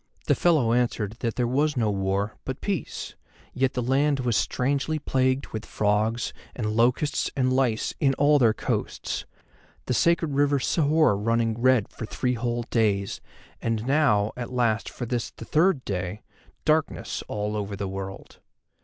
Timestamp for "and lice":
7.35-7.93